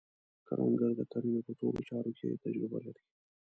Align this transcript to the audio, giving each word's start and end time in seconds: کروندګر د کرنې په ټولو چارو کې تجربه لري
کروندګر 0.47 0.91
د 0.97 1.01
کرنې 1.11 1.39
په 1.47 1.51
ټولو 1.59 1.79
چارو 1.89 2.11
کې 2.17 2.39
تجربه 2.43 2.77
لري 2.85 3.03